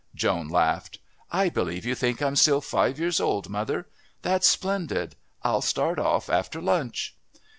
[0.15, 0.97] Joan laughed.
[1.31, 3.85] "I believe you think I'm still five years old, mother.
[4.23, 5.13] That's splendid.
[5.43, 7.15] I'll start off after lunch."